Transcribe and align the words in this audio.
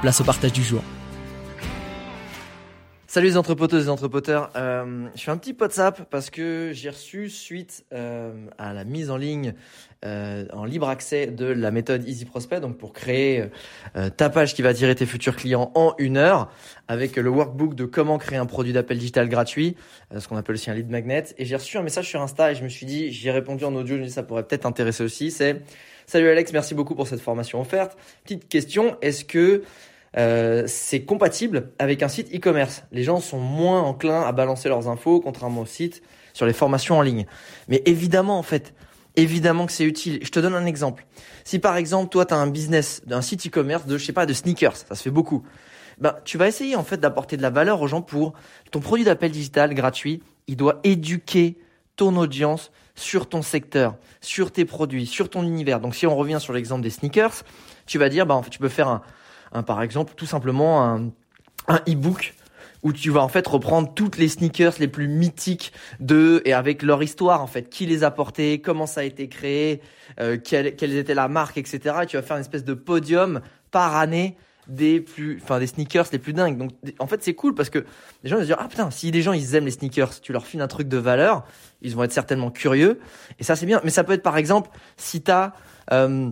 place 0.00 0.20
au 0.20 0.24
partage 0.24 0.52
du 0.52 0.62
jour. 0.62 0.82
Salut 3.06 3.26
les 3.26 3.36
entrepoteuses 3.36 3.86
et 3.86 3.90
entrepoteurs, 3.90 4.50
euh, 4.54 5.08
je 5.16 5.22
fais 5.22 5.32
un 5.32 5.36
petit 5.36 5.54
WhatsApp 5.58 6.08
parce 6.10 6.30
que 6.30 6.70
j'ai 6.72 6.90
reçu 6.90 7.28
suite 7.28 7.84
euh, 7.92 8.32
à 8.56 8.72
la 8.72 8.84
mise 8.84 9.10
en 9.10 9.16
ligne 9.16 9.54
euh, 10.04 10.46
en 10.52 10.64
libre 10.64 10.88
accès 10.88 11.26
de 11.26 11.44
la 11.44 11.72
méthode 11.72 12.08
Easy 12.08 12.24
Prospect, 12.24 12.60
donc 12.60 12.78
pour 12.78 12.92
créer 12.92 13.46
ta 14.16 14.30
page 14.30 14.54
qui 14.54 14.62
va 14.62 14.68
attirer 14.70 14.94
tes 14.94 15.06
futurs 15.06 15.34
clients 15.34 15.72
en 15.74 15.94
une 15.98 16.16
heure, 16.16 16.50
avec 16.86 17.16
le 17.16 17.28
workbook 17.28 17.74
de 17.74 17.84
comment 17.84 18.16
créer 18.16 18.38
un 18.38 18.46
produit 18.46 18.72
d'appel 18.72 18.96
digital 18.96 19.28
gratuit, 19.28 19.76
ce 20.16 20.26
qu'on 20.28 20.36
appelle 20.36 20.54
aussi 20.54 20.70
un 20.70 20.74
lead 20.74 20.88
magnet. 20.88 21.24
Et 21.36 21.44
j'ai 21.44 21.56
reçu 21.56 21.76
un 21.76 21.82
message 21.82 22.08
sur 22.08 22.22
Insta 22.22 22.52
et 22.52 22.54
je 22.54 22.62
me 22.62 22.68
suis 22.68 22.86
dit, 22.86 23.10
j'y 23.10 23.28
ai 23.28 23.32
répondu 23.32 23.64
en 23.64 23.74
audio, 23.74 24.08
ça 24.08 24.22
pourrait 24.22 24.44
peut-être 24.44 24.66
intéresser 24.66 25.02
aussi, 25.02 25.32
c'est 25.32 25.60
Salut 26.06 26.28
Alex, 26.28 26.52
merci 26.52 26.74
beaucoup 26.74 26.96
pour 26.96 27.06
cette 27.06 27.20
formation 27.20 27.60
offerte. 27.60 27.96
Petite 28.24 28.48
question, 28.48 28.96
est-ce 29.00 29.24
que 29.24 29.62
euh, 30.16 30.64
c'est 30.66 31.02
compatible 31.02 31.70
avec 31.78 32.02
un 32.02 32.08
site 32.08 32.34
e-commerce. 32.34 32.82
Les 32.92 33.02
gens 33.02 33.20
sont 33.20 33.38
moins 33.38 33.80
enclins 33.82 34.22
à 34.22 34.32
balancer 34.32 34.68
leurs 34.68 34.88
infos, 34.88 35.20
contrairement 35.20 35.62
au 35.62 35.66
site 35.66 36.02
sur 36.32 36.46
les 36.46 36.52
formations 36.52 36.98
en 36.98 37.02
ligne. 37.02 37.26
Mais 37.68 37.82
évidemment, 37.86 38.38
en 38.38 38.42
fait, 38.42 38.74
évidemment 39.16 39.66
que 39.66 39.72
c'est 39.72 39.84
utile. 39.84 40.18
Je 40.22 40.30
te 40.30 40.40
donne 40.40 40.54
un 40.54 40.66
exemple. 40.66 41.06
Si 41.44 41.58
par 41.58 41.76
exemple, 41.76 42.10
toi, 42.10 42.26
tu 42.26 42.34
as 42.34 42.38
un 42.38 42.48
business 42.48 43.02
d'un 43.06 43.22
site 43.22 43.46
e-commerce 43.46 43.86
de, 43.86 43.98
je 43.98 44.04
sais 44.04 44.12
pas, 44.12 44.26
de 44.26 44.32
sneakers, 44.32 44.76
ça 44.76 44.94
se 44.94 45.02
fait 45.02 45.10
beaucoup. 45.10 45.44
Ben, 45.98 46.16
tu 46.24 46.38
vas 46.38 46.48
essayer 46.48 46.76
en 46.76 46.84
fait 46.84 46.96
d'apporter 46.96 47.36
de 47.36 47.42
la 47.42 47.50
valeur 47.50 47.80
aux 47.82 47.86
gens 47.86 48.02
pour 48.02 48.32
ton 48.70 48.80
produit 48.80 49.04
d'appel 49.04 49.30
digital 49.30 49.74
gratuit. 49.74 50.22
Il 50.46 50.56
doit 50.56 50.80
éduquer 50.82 51.58
ton 51.96 52.16
audience 52.16 52.72
sur 52.94 53.28
ton 53.28 53.42
secteur, 53.42 53.96
sur 54.20 54.50
tes 54.50 54.64
produits, 54.64 55.06
sur 55.06 55.28
ton 55.28 55.42
univers. 55.42 55.80
Donc 55.80 55.94
si 55.94 56.06
on 56.06 56.16
revient 56.16 56.38
sur 56.40 56.52
l'exemple 56.52 56.82
des 56.82 56.90
sneakers, 56.90 57.44
tu 57.86 57.98
vas 57.98 58.08
dire, 58.08 58.26
bah 58.26 58.34
en 58.34 58.42
fait, 58.42 58.50
tu 58.50 58.58
peux 58.58 58.68
faire 58.68 58.88
un, 58.88 59.02
par 59.66 59.82
exemple, 59.82 60.14
tout 60.16 60.26
simplement 60.26 60.84
un, 60.84 61.10
un 61.68 61.80
e-book 61.88 62.34
où 62.82 62.92
tu 62.92 63.10
vas 63.10 63.22
en 63.22 63.28
fait 63.28 63.46
reprendre 63.46 63.92
toutes 63.94 64.16
les 64.16 64.28
sneakers 64.28 64.74
les 64.78 64.88
plus 64.88 65.08
mythiques 65.08 65.72
de 66.00 66.42
et 66.44 66.52
avec 66.52 66.82
leur 66.82 67.02
histoire 67.02 67.42
en 67.42 67.46
fait, 67.46 67.68
qui 67.68 67.86
les 67.86 68.04
a 68.04 68.10
portés, 68.10 68.60
comment 68.60 68.86
ça 68.86 69.00
a 69.00 69.04
été 69.04 69.28
créé, 69.28 69.82
euh, 70.18 70.38
quelle, 70.42 70.76
quelle 70.76 70.94
était 70.96 71.14
la 71.14 71.28
marque, 71.28 71.58
etc. 71.58 71.96
Et 72.02 72.06
tu 72.06 72.16
vas 72.16 72.22
faire 72.22 72.36
une 72.36 72.42
espèce 72.42 72.64
de 72.64 72.74
podium 72.74 73.40
par 73.70 73.96
année 73.96 74.36
des 74.66 75.00
plus, 75.00 75.40
enfin 75.42 75.58
des 75.58 75.66
sneakers 75.66 76.06
les 76.12 76.18
plus 76.18 76.32
dingues. 76.32 76.56
Donc 76.56 76.70
en 76.98 77.06
fait 77.06 77.22
c'est 77.22 77.34
cool 77.34 77.54
parce 77.54 77.70
que 77.70 77.84
les 78.22 78.30
gens 78.30 78.36
vont 78.36 78.42
se 78.42 78.46
dire 78.46 78.56
ah 78.58 78.68
putain 78.68 78.90
si 78.90 79.10
des 79.10 79.22
gens 79.22 79.32
ils 79.32 79.54
aiment 79.54 79.64
les 79.64 79.72
sneakers, 79.72 80.20
tu 80.20 80.32
leur 80.32 80.46
files 80.46 80.60
un 80.60 80.68
truc 80.68 80.88
de 80.88 80.96
valeur, 80.96 81.44
ils 81.82 81.94
vont 81.94 82.04
être 82.04 82.12
certainement 82.12 82.50
curieux 82.50 83.00
et 83.38 83.44
ça 83.44 83.56
c'est 83.56 83.66
bien. 83.66 83.80
Mais 83.84 83.90
ça 83.90 84.04
peut 84.04 84.12
être 84.12 84.22
par 84.22 84.36
exemple 84.36 84.70
si 84.96 85.22
t'as 85.22 85.52
euh, 85.92 86.30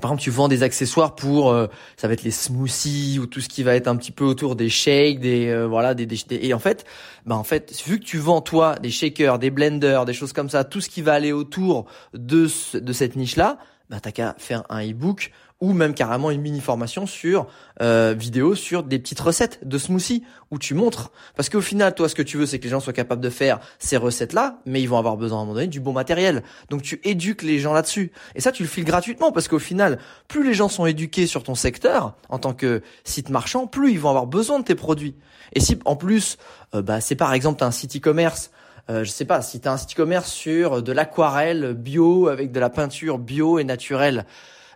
par 0.00 0.10
exemple, 0.10 0.22
tu 0.22 0.30
vends 0.30 0.48
des 0.48 0.62
accessoires 0.62 1.14
pour, 1.14 1.50
euh, 1.50 1.68
ça 1.96 2.08
va 2.08 2.14
être 2.14 2.24
les 2.24 2.30
smoothies 2.30 3.18
ou 3.20 3.26
tout 3.26 3.40
ce 3.40 3.48
qui 3.48 3.62
va 3.62 3.74
être 3.74 3.88
un 3.88 3.96
petit 3.96 4.10
peu 4.10 4.24
autour 4.24 4.56
des 4.56 4.68
shakes, 4.68 5.20
des 5.20 5.48
euh, 5.48 5.66
voilà, 5.66 5.94
des, 5.94 6.06
des, 6.06 6.18
et 6.30 6.52
en 6.52 6.58
fait, 6.58 6.84
bah 7.26 7.36
en 7.36 7.44
fait, 7.44 7.72
vu 7.86 8.00
que 8.00 8.04
tu 8.04 8.18
vends 8.18 8.40
toi 8.40 8.74
des 8.76 8.90
shakers, 8.90 9.38
des 9.38 9.50
blenders, 9.50 10.04
des 10.04 10.12
choses 10.12 10.32
comme 10.32 10.50
ça, 10.50 10.64
tout 10.64 10.80
ce 10.80 10.88
qui 10.88 11.00
va 11.00 11.14
aller 11.14 11.32
autour 11.32 11.86
de 12.12 12.48
de 12.74 12.92
cette 12.92 13.16
niche 13.16 13.36
là, 13.36 13.58
bah 13.90 14.00
t'as 14.00 14.12
qu'à 14.12 14.34
faire 14.38 14.64
un 14.70 14.82
e-book 14.82 15.30
ou 15.60 15.72
même 15.72 15.94
carrément 15.94 16.30
une 16.30 16.40
mini 16.40 16.60
formation 16.60 17.06
sur 17.06 17.46
euh, 17.80 18.14
vidéo 18.16 18.54
sur 18.54 18.82
des 18.82 18.98
petites 18.98 19.20
recettes 19.20 19.66
de 19.66 19.78
smoothie 19.78 20.22
où 20.50 20.58
tu 20.58 20.74
montres. 20.74 21.12
Parce 21.36 21.48
qu'au 21.48 21.60
final 21.60 21.94
toi 21.94 22.08
ce 22.08 22.14
que 22.14 22.22
tu 22.22 22.36
veux 22.36 22.46
c'est 22.46 22.58
que 22.58 22.64
les 22.64 22.70
gens 22.70 22.80
soient 22.80 22.92
capables 22.92 23.22
de 23.22 23.30
faire 23.30 23.60
ces 23.78 23.96
recettes 23.96 24.32
là 24.32 24.58
mais 24.66 24.82
ils 24.82 24.88
vont 24.88 24.98
avoir 24.98 25.16
besoin 25.16 25.38
à 25.38 25.42
un 25.42 25.44
moment 25.44 25.54
donné 25.54 25.68
du 25.68 25.80
bon 25.80 25.92
matériel. 25.92 26.42
Donc 26.70 26.82
tu 26.82 27.00
éduques 27.04 27.42
les 27.42 27.58
gens 27.58 27.72
là-dessus. 27.72 28.10
Et 28.34 28.40
ça 28.40 28.52
tu 28.52 28.62
le 28.62 28.68
files 28.68 28.84
gratuitement 28.84 29.32
parce 29.32 29.48
qu'au 29.48 29.58
final 29.58 29.98
plus 30.28 30.44
les 30.44 30.54
gens 30.54 30.68
sont 30.68 30.86
éduqués 30.86 31.26
sur 31.26 31.42
ton 31.42 31.54
secteur 31.54 32.16
en 32.28 32.38
tant 32.38 32.52
que 32.52 32.82
site 33.04 33.30
marchand 33.30 33.66
plus 33.66 33.92
ils 33.92 34.00
vont 34.00 34.10
avoir 34.10 34.26
besoin 34.26 34.58
de 34.58 34.64
tes 34.64 34.74
produits. 34.74 35.14
Et 35.52 35.60
si 35.60 35.78
en 35.84 35.96
plus 35.96 36.36
euh, 36.74 36.82
bah 36.82 37.00
c'est 37.00 37.16
par 37.16 37.32
exemple 37.32 37.62
un 37.64 37.70
site 37.70 37.96
e-commerce 37.96 38.50
euh, 38.90 39.04
je 39.04 39.10
sais 39.10 39.24
pas, 39.24 39.42
si 39.42 39.60
tu 39.60 39.68
as 39.68 39.72
un 39.72 39.76
site 39.76 39.92
e-commerce 39.92 40.30
sur 40.30 40.82
de 40.82 40.92
l'aquarelle 40.92 41.74
bio 41.74 42.28
avec 42.28 42.52
de 42.52 42.60
la 42.60 42.70
peinture 42.70 43.18
bio 43.18 43.58
et 43.58 43.64
naturelle, 43.64 44.26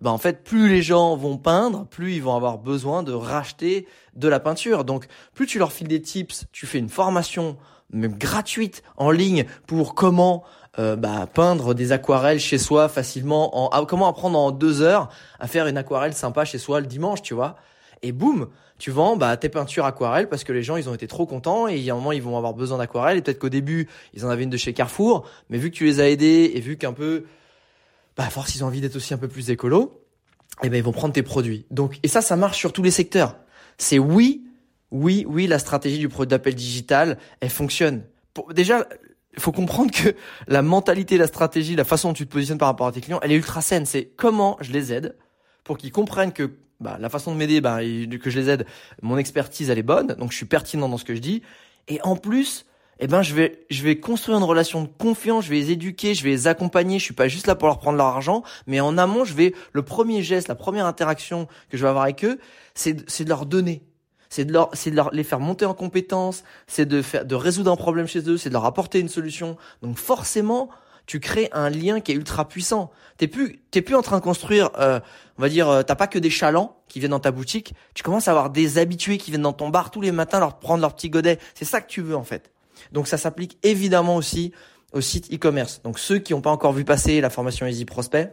bah 0.00 0.10
en 0.10 0.18
fait, 0.18 0.42
plus 0.42 0.68
les 0.68 0.82
gens 0.82 1.16
vont 1.16 1.38
peindre, 1.38 1.86
plus 1.86 2.14
ils 2.14 2.22
vont 2.22 2.34
avoir 2.34 2.58
besoin 2.58 3.02
de 3.02 3.12
racheter 3.12 3.86
de 4.16 4.28
la 4.28 4.40
peinture. 4.40 4.84
Donc, 4.84 5.06
plus 5.34 5.46
tu 5.46 5.58
leur 5.58 5.72
files 5.72 5.88
des 5.88 6.02
tips, 6.02 6.44
tu 6.52 6.66
fais 6.66 6.78
une 6.78 6.88
formation 6.88 7.56
même 7.90 8.16
gratuite 8.16 8.82
en 8.96 9.10
ligne 9.10 9.44
pour 9.66 9.94
comment 9.94 10.42
euh, 10.78 10.96
bah, 10.96 11.28
peindre 11.32 11.74
des 11.74 11.92
aquarelles 11.92 12.40
chez 12.40 12.58
soi 12.58 12.88
facilement, 12.88 13.56
en, 13.56 13.68
ah, 13.68 13.84
comment 13.88 14.08
apprendre 14.08 14.38
en 14.38 14.50
deux 14.50 14.82
heures 14.82 15.08
à 15.38 15.46
faire 15.46 15.66
une 15.66 15.76
aquarelle 15.76 16.14
sympa 16.14 16.44
chez 16.44 16.58
soi 16.58 16.80
le 16.80 16.86
dimanche, 16.86 17.22
tu 17.22 17.34
vois. 17.34 17.56
Et 18.04 18.12
boum, 18.12 18.48
tu 18.78 18.90
vends 18.90 19.16
bah, 19.16 19.34
tes 19.38 19.48
peintures 19.48 19.86
aquarelles 19.86 20.28
parce 20.28 20.44
que 20.44 20.52
les 20.52 20.62
gens 20.62 20.76
ils 20.76 20.90
ont 20.90 20.94
été 20.94 21.06
trop 21.06 21.24
contents 21.24 21.68
et 21.68 21.76
il 21.76 21.82
y 21.82 21.90
a 21.90 21.94
un 21.94 21.96
moment 21.96 22.12
ils 22.12 22.22
vont 22.22 22.36
avoir 22.36 22.52
besoin 22.52 22.76
d'aquarelles 22.76 23.16
et 23.16 23.22
peut-être 23.22 23.38
qu'au 23.38 23.48
début 23.48 23.88
ils 24.12 24.26
en 24.26 24.28
avaient 24.28 24.42
une 24.42 24.50
de 24.50 24.58
chez 24.58 24.74
Carrefour, 24.74 25.26
mais 25.48 25.56
vu 25.56 25.70
que 25.70 25.76
tu 25.76 25.86
les 25.86 26.00
as 26.00 26.10
aidés 26.10 26.52
et 26.54 26.60
vu 26.60 26.76
qu'un 26.76 26.92
peu 26.92 27.24
bah 28.16 28.28
force 28.28 28.54
ils 28.54 28.62
ont 28.62 28.66
envie 28.66 28.82
d'être 28.82 28.96
aussi 28.96 29.14
un 29.14 29.16
peu 29.16 29.26
plus 29.26 29.48
écolo, 29.48 30.04
et 30.62 30.66
eh 30.66 30.68
ben 30.68 30.76
ils 30.76 30.82
vont 30.82 30.92
prendre 30.92 31.14
tes 31.14 31.22
produits. 31.22 31.64
Donc 31.70 31.98
et 32.02 32.08
ça 32.08 32.20
ça 32.20 32.36
marche 32.36 32.58
sur 32.58 32.74
tous 32.74 32.82
les 32.82 32.90
secteurs. 32.90 33.38
C'est 33.78 33.98
oui, 33.98 34.44
oui, 34.90 35.24
oui, 35.26 35.46
la 35.46 35.58
stratégie 35.58 35.98
du 35.98 36.10
produit 36.10 36.28
d'appel 36.28 36.54
digital, 36.54 37.18
elle 37.40 37.50
fonctionne. 37.50 38.04
Pour, 38.34 38.52
déjà 38.52 38.86
faut 39.38 39.50
comprendre 39.50 39.90
que 39.90 40.14
la 40.46 40.62
mentalité, 40.62 41.16
la 41.16 41.26
stratégie, 41.26 41.74
la 41.74 41.84
façon 41.84 42.08
dont 42.08 42.14
tu 42.14 42.26
te 42.26 42.32
positionnes 42.32 42.58
par 42.58 42.68
rapport 42.68 42.86
à 42.86 42.92
tes 42.92 43.00
clients, 43.00 43.18
elle 43.22 43.32
est 43.32 43.36
ultra 43.36 43.62
saine. 43.62 43.86
C'est 43.86 44.04
comment 44.04 44.58
je 44.60 44.72
les 44.72 44.92
aide 44.92 45.16
pour 45.64 45.78
qu'ils 45.78 45.90
comprennent 45.90 46.32
que 46.32 46.50
bah, 46.80 46.96
la 47.00 47.08
façon 47.08 47.32
de 47.32 47.38
m'aider, 47.38 47.60
bah, 47.60 47.78
que 47.80 48.30
je 48.30 48.38
les 48.38 48.50
aide, 48.50 48.66
mon 49.02 49.16
expertise, 49.16 49.70
elle 49.70 49.78
est 49.78 49.82
bonne, 49.82 50.08
donc 50.18 50.32
je 50.32 50.36
suis 50.36 50.46
pertinent 50.46 50.88
dans 50.88 50.98
ce 50.98 51.04
que 51.04 51.14
je 51.14 51.20
dis. 51.20 51.42
Et 51.88 52.00
en 52.02 52.16
plus, 52.16 52.66
eh 53.00 53.06
ben 53.06 53.22
je 53.22 53.34
vais 53.34 53.66
je 53.70 53.82
vais 53.82 53.98
construire 53.98 54.38
une 54.38 54.44
relation 54.44 54.82
de 54.82 54.88
confiance, 54.88 55.44
je 55.44 55.50
vais 55.50 55.56
les 55.56 55.70
éduquer, 55.72 56.14
je 56.14 56.22
vais 56.22 56.30
les 56.30 56.46
accompagner, 56.46 56.98
je 56.98 57.04
suis 57.04 57.14
pas 57.14 57.28
juste 57.28 57.46
là 57.46 57.54
pour 57.54 57.68
leur 57.68 57.78
prendre 57.78 57.98
leur 57.98 58.06
argent, 58.06 58.42
mais 58.66 58.80
en 58.80 58.98
amont, 58.98 59.24
je 59.24 59.34
vais 59.34 59.54
le 59.72 59.82
premier 59.82 60.22
geste, 60.22 60.48
la 60.48 60.54
première 60.54 60.86
interaction 60.86 61.46
que 61.70 61.76
je 61.76 61.82
vais 61.82 61.88
avoir 61.88 62.04
avec 62.04 62.24
eux, 62.24 62.38
c'est 62.74 63.08
c'est 63.10 63.24
de 63.24 63.28
leur 63.28 63.46
donner. 63.46 63.82
C'est 64.30 64.44
de 64.44 64.52
leur 64.52 64.70
c'est 64.72 64.90
de 64.90 64.96
leur 64.96 65.10
les 65.12 65.24
faire 65.24 65.40
monter 65.40 65.64
en 65.64 65.74
compétences, 65.74 66.44
c'est 66.66 66.86
de 66.86 67.02
faire 67.02 67.24
de 67.24 67.34
résoudre 67.34 67.70
un 67.70 67.76
problème 67.76 68.06
chez 68.06 68.28
eux, 68.28 68.36
c'est 68.36 68.48
de 68.48 68.54
leur 68.54 68.64
apporter 68.64 69.00
une 69.00 69.08
solution. 69.08 69.56
Donc 69.82 69.96
forcément, 69.98 70.70
tu 71.06 71.20
crées 71.20 71.48
un 71.52 71.70
lien 71.70 72.00
qui 72.00 72.12
est 72.12 72.14
ultra 72.14 72.48
puissant. 72.48 72.90
T'es 73.18 73.28
plus, 73.28 73.60
t'es 73.70 73.82
plus 73.82 73.94
en 73.94 74.02
train 74.02 74.18
de 74.18 74.22
construire, 74.22 74.70
euh, 74.78 75.00
on 75.38 75.42
va 75.42 75.48
dire, 75.48 75.68
euh, 75.68 75.82
t'as 75.82 75.94
pas 75.94 76.06
que 76.06 76.18
des 76.18 76.30
chalands 76.30 76.76
qui 76.88 76.98
viennent 76.98 77.10
dans 77.10 77.20
ta 77.20 77.30
boutique. 77.30 77.74
Tu 77.94 78.02
commences 78.02 78.28
à 78.28 78.30
avoir 78.30 78.50
des 78.50 78.78
habitués 78.78 79.18
qui 79.18 79.30
viennent 79.30 79.42
dans 79.42 79.52
ton 79.52 79.68
bar 79.68 79.90
tous 79.90 80.00
les 80.00 80.12
matins, 80.12 80.40
leur 80.40 80.58
prendre 80.58 80.80
leur 80.80 80.94
petit 80.94 81.10
godet. 81.10 81.38
C'est 81.54 81.64
ça 81.64 81.80
que 81.80 81.88
tu 81.88 82.00
veux 82.00 82.16
en 82.16 82.24
fait. 82.24 82.50
Donc 82.92 83.06
ça 83.06 83.18
s'applique 83.18 83.58
évidemment 83.62 84.16
aussi 84.16 84.52
au 84.92 85.00
site 85.00 85.32
e-commerce. 85.32 85.82
Donc 85.82 85.98
ceux 85.98 86.18
qui 86.18 86.32
n'ont 86.32 86.40
pas 86.40 86.50
encore 86.50 86.72
vu 86.72 86.84
passer 86.84 87.20
la 87.20 87.30
formation 87.30 87.66
Easy 87.66 87.84
Prospect, 87.84 88.32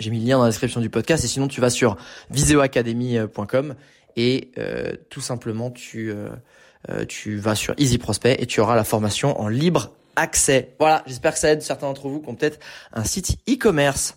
j'ai 0.00 0.10
mis 0.10 0.20
le 0.20 0.26
lien 0.26 0.38
dans 0.38 0.44
la 0.44 0.50
description 0.50 0.80
du 0.80 0.90
podcast. 0.90 1.24
Et 1.24 1.28
sinon, 1.28 1.46
tu 1.46 1.60
vas 1.60 1.70
sur 1.70 1.96
viseoacademy.com 2.30 3.74
et 4.16 4.50
euh, 4.58 4.94
tout 5.10 5.20
simplement 5.20 5.70
tu 5.70 6.12
tu 7.08 7.36
vas 7.36 7.54
sur 7.54 7.74
Easy 7.78 7.96
Prospect 7.96 8.36
et 8.40 8.46
tu 8.46 8.60
auras 8.60 8.76
la 8.76 8.84
formation 8.84 9.40
en 9.40 9.48
libre 9.48 9.94
accès. 10.16 10.74
Voilà, 10.78 11.02
j'espère 11.06 11.32
que 11.32 11.38
ça 11.38 11.50
aide 11.50 11.62
certains 11.62 11.86
d'entre 11.86 12.08
vous 12.08 12.20
qui 12.20 12.28
ont 12.28 12.34
peut-être 12.34 12.58
un 12.92 13.04
site 13.04 13.36
e-commerce. 13.48 14.16